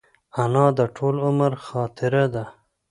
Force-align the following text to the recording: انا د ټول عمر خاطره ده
انا 0.43 0.65
د 0.77 0.81
ټول 0.95 1.15
عمر 1.27 1.51
خاطره 1.67 2.25
ده 2.33 2.45